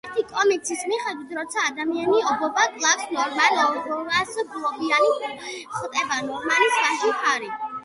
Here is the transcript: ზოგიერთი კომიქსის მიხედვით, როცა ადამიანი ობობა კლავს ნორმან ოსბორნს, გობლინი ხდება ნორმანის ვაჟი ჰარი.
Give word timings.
ზოგიერთი 0.05 0.23
კომიქსის 0.37 0.79
მიხედვით, 0.91 1.33
როცა 1.39 1.65
ადამიანი 1.71 2.23
ობობა 2.29 2.63
კლავს 2.79 3.05
ნორმან 3.17 3.61
ოსბორნს, 3.65 4.35
გობლინი 4.57 5.45
ხდება 5.77 6.21
ნორმანის 6.33 6.83
ვაჟი 6.83 7.17
ჰარი. 7.23 7.57